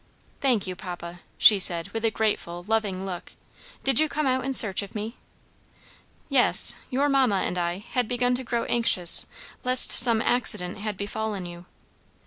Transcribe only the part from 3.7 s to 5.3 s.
"Did you come out in search of me?"